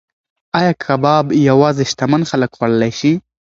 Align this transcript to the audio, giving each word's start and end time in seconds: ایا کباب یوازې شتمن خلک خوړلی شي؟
ایا 0.59 0.73
کباب 0.85 1.25
یوازې 1.49 1.83
شتمن 1.91 2.21
خلک 2.29 2.51
خوړلی 2.57 2.91
شي؟ 2.99 3.11